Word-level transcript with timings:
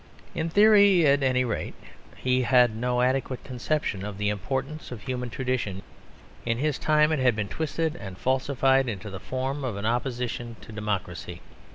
In 0.33 0.49
theory 0.49 1.05
at 1.05 1.21
any 1.21 1.45
rate, 1.45 1.75
he 2.15 2.41
had 2.41 2.75
no 2.75 3.01
adequate 3.03 3.43
conception 3.43 4.03
of 4.03 4.17
the 4.17 4.29
importance 4.29 4.89
of 4.91 5.01
human 5.03 5.29
tradition; 5.29 5.83
in 6.43 6.57
his 6.57 6.79
time 6.79 7.11
it 7.11 7.19
had 7.19 7.35
been 7.35 7.47
twisted 7.47 7.95
and 7.97 8.17
falsified 8.17 8.89
into 8.89 9.11
the 9.11 9.19
form 9.19 9.63
of 9.63 9.75
an 9.77 9.85
opposition 9.85 10.55
to 10.61 10.71
democracy. 10.71 11.41